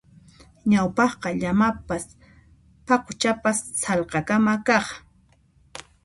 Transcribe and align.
Ñawpaqqa 0.71 1.29
llamapis 1.41 2.05
paquchapis 2.85 3.57
sallqakama 3.81 4.53
kaq. 4.67 4.85